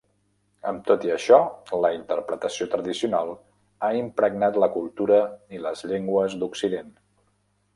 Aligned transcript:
Amb 0.69 0.79
tot 0.85 1.03
i 1.07 1.11
això, 1.15 1.37
la 1.83 1.91
interpretació 1.97 2.67
tradicional 2.71 3.29
ha 3.85 3.91
impregnat 3.99 4.57
la 4.65 4.71
cultura 4.79 5.21
i 5.59 5.63
les 5.67 5.85
llengües 5.93 6.39
d'Occident. 6.45 6.91